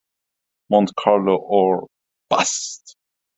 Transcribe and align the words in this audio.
Monte 0.71 0.93
Carlo 0.97 1.35
or 1.35 1.85
Bust! 2.27 2.95